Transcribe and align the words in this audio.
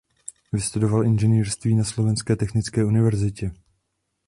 Vystudoval 0.53 1.03
inženýrství 1.05 1.75
na 1.75 1.83
Slovenské 1.83 2.35
technické 2.35 2.85
univerzitě. 2.85 3.51